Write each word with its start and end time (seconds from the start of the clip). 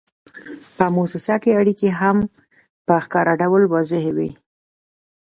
په 0.77 0.85
موسسه 0.95 1.35
کې 1.43 1.57
اړیکې 1.59 1.89
هم 1.99 2.17
په 2.85 2.93
ښکاره 3.03 3.33
ډول 3.41 3.63
واضحې 3.73 4.11
وي. 4.17 4.29